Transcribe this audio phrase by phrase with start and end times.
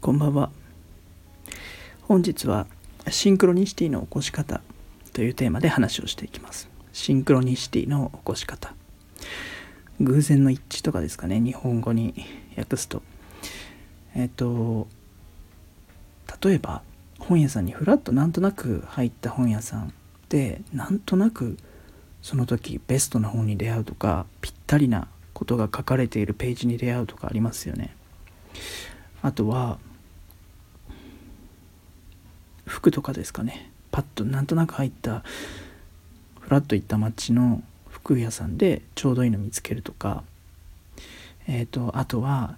[0.00, 0.48] こんばんは。
[2.00, 2.66] 本日は
[3.10, 4.62] シンクロニシティの起こし方
[5.12, 6.70] というテーマで話をしていきます。
[6.94, 8.72] シンクロニシティの起こし方。
[10.00, 12.14] 偶然の一致とかですかね日本語に
[12.56, 13.02] 訳すと。
[14.14, 14.88] えっ、と
[16.42, 16.80] 例えば
[17.18, 19.92] 本屋さんにふらっとなんとなく入った本屋さん
[20.30, 21.58] でなんとなく
[22.22, 27.94] その時ベストな本に出会うとかぴったりなことが書かれているページに出会うとかありますよね。
[29.20, 29.78] あとは
[32.70, 35.24] 服とかですかねパッとなんとなく入った
[36.38, 40.22] ふらっと行った街の服屋さんでちょうどいいの見つけるとか
[41.46, 42.56] えっ、ー、とあとは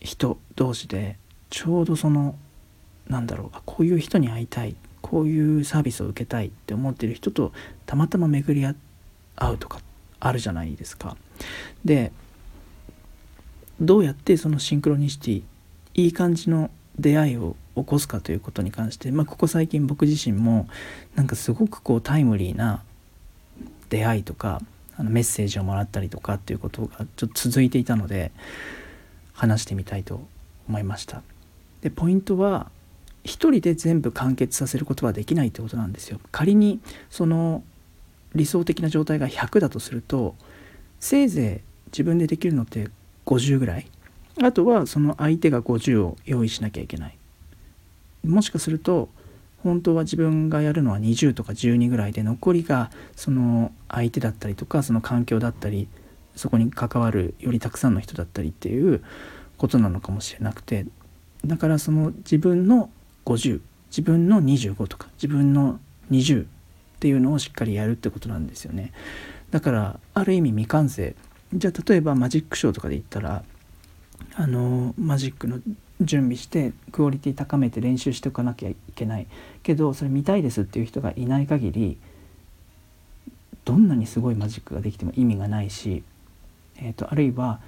[0.00, 1.16] 人同士で
[1.50, 2.36] ちょうどその
[3.08, 7.52] なんだろうこういう人に会いたいこういうサービスを受けたいって思ってる人と
[7.86, 8.66] たまたま巡り
[9.36, 9.80] 合うとか
[10.20, 11.16] あるじゃないですか。
[11.84, 12.12] で
[13.80, 15.42] どうやってそのシンクロニシティ
[15.94, 20.68] いい感じの出会いを起こすかということに関して、まあ、ここ最近僕自身も
[21.14, 22.82] なんかすごくこうタイムリーな
[23.88, 24.60] 出会いとか
[24.96, 28.32] あのメッセージをもらったりとかっていうことがちょっと続いていたので
[29.32, 30.26] 話してみたいと
[30.68, 31.22] 思いました。
[31.80, 32.70] でポイントは
[33.24, 36.20] 一人で全部完結させることはできないってことなんですよ。
[36.30, 37.62] 仮にその
[38.34, 40.34] 理想的な状態が100だとすると
[41.00, 42.88] せいぜい自分でできるのって
[43.26, 43.86] 50ぐらい。
[44.42, 47.18] あとはその相手が50を用意しなきゃいけない。
[48.24, 49.08] もしかすると
[49.62, 55.88] 本当は自分がやるのは20とか12ぐらいで残りがその相手だったりとかその環境だったり
[56.34, 59.02] そこに関わるよりたくさんの人だったりっていう
[59.58, 60.86] ことなのかもしれなくて
[61.44, 62.90] だからその自分の
[63.26, 63.60] 50
[63.90, 66.46] 自分の25とか自分の20っ
[67.00, 68.92] ていうのをしっかりやるってことなんですよね。
[69.50, 71.14] だからある意味未完成。
[71.52, 73.42] じゃあ例えばマジックショーとかで言ったら
[74.34, 75.60] あのマジックの
[76.00, 79.26] 準備してクオリティ高めて練習しておかなきゃいけない
[79.62, 81.98] けどそれ見たいですっていう人がいない限り
[83.64, 86.02] どんなにすごいマジックができても意味がないし、
[86.78, 87.60] えーと、あるいは、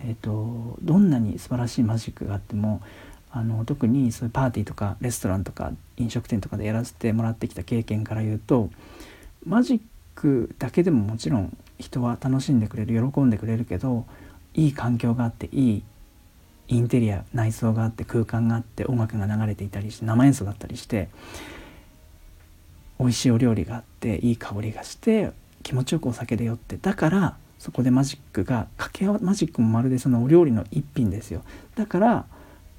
[0.00, 2.82] えーと、どんなに素晴らしいマジックがあっても
[3.30, 8.70] あの特にそういうパーティーとかレストランとか飲食店とかでやらせてもらってきた経験から言うと
[9.46, 9.80] マジッ
[10.16, 14.04] クだけでももちろん人は楽しんでくれる喜んでくれるけど
[14.54, 15.82] いい環境があっていい
[16.70, 21.08] インテリア内装があって空間があって音楽が流れていたりして生演奏だったりして
[23.00, 25.32] 美味しいお料理があっていい香りがして
[25.64, 31.42] 気持ちよくお酒で酔ってだからそこでマジックが掛け合わマジックもまるでそのお料理の一品ですよ。
[31.74, 32.24] だから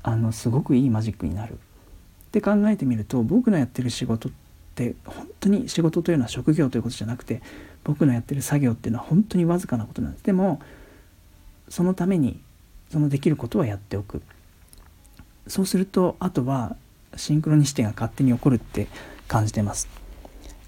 [0.02, 1.54] あのすごくいいマジックになる。
[1.54, 1.58] っ
[2.32, 4.32] て考えてみると僕のやってる仕事っ
[4.74, 7.44] て本当に仕事というのは職業ということじゃなくて
[7.84, 10.24] 僕のやってる作業っていうのは本当にわずかなことなんです。
[10.24, 10.62] でも
[11.70, 12.40] そのために
[12.92, 14.22] そのできることはやっておく。
[15.48, 16.76] そうするとあとは
[17.16, 18.88] シンクロニシティが勝手に起こるって
[19.28, 19.88] 感じてます。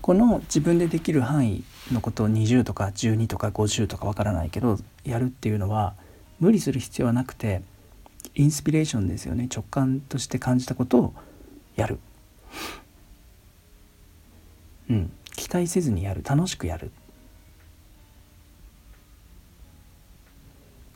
[0.02, 5.94] この自分でできる範囲のことを20とか12とか50とかわからないけどやるっていうのは
[6.40, 7.62] 無理する必要はなくて
[8.36, 9.48] インスピレーションですよね。
[9.54, 11.14] 直感として感じたことを
[11.76, 12.00] やる。
[14.90, 15.12] うん。
[15.36, 16.24] 期待せずにやる。
[16.24, 16.92] 楽しくやる。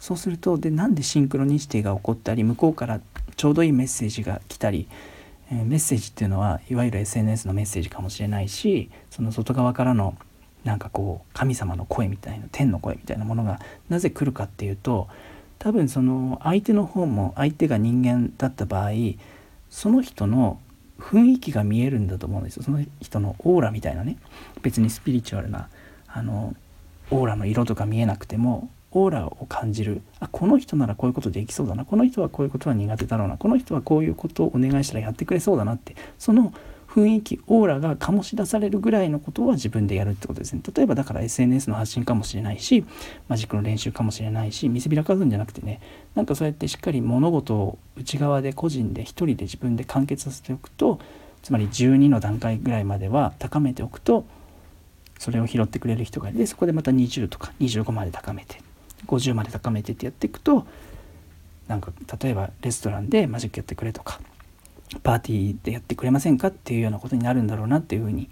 [0.07, 3.01] そうするとでなんでシンクロニシティが起こったり向こうから
[3.35, 4.87] ちょうどいいメッセージが来たり、
[5.51, 10.17] えー、メッセージっていうのはいわゆる SNS のメッセージかもしれないしその外側からの
[10.63, 13.59] なんかこう神様の声みたいな天の声みたいなものが
[13.89, 15.09] なぜ来るかっていうと
[15.59, 18.91] 多分その相手の方も相手が人間だった場合
[19.69, 20.61] その人の
[21.01, 22.63] 雰囲気が見えるんだと思うんですよ。
[22.63, 24.17] その人のオーラみたいなね。
[24.61, 25.67] 別にスピリチュアルな
[26.07, 26.55] あの
[27.11, 30.01] オーラの色とか見えなくてもオーラを感じる。
[30.19, 31.85] あこの人ならこういうことできそうだな。
[31.85, 33.37] この人はこういうことは苦手だろうな。
[33.37, 35.95] この人はこういうことをお願いしたらやってくれそうだなって。
[36.17, 36.51] その
[36.87, 40.61] 雰囲気オーラが醸し出されるぐらいのことは自分でやるってことですね。
[40.75, 42.85] 例えばだから SNS の発信かもしれないし
[43.27, 45.79] マジックの練習かもしれないし見せびらかすんじゃなくてね。
[46.15, 50.99] なんかそうやってしっかり物事を内側で個人で一人で自分で完結させておくと
[51.43, 54.25] つまり12の段階ぐらいまでは高めておくと
[55.19, 58.66] それを拾ってくれる人がいてそこでまた20とか25まで高めて。
[59.05, 60.65] 50まで高めてってやっていくと
[61.67, 61.91] なんか
[62.21, 64.19] 例えばレストランでマジックやってくれとか
[65.03, 68.29] パーティーでやってくれませんかっていうようなことになるんだろうなっていうふうに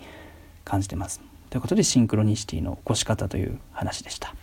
[0.64, 1.22] 感じてます。
[1.50, 4.34] ということでシンクロニシティの起こし方という話でした。